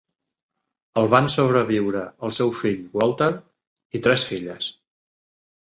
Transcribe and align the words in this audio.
El 1.01 1.09
van 1.13 1.29
sobreviure 1.33 2.01
el 2.29 2.33
seu 2.39 2.55
fill, 2.63 2.81
Walter, 3.03 3.29
i 4.01 4.05
tres 4.09 4.27
filles. 4.33 4.75